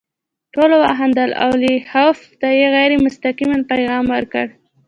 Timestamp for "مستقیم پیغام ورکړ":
3.05-4.45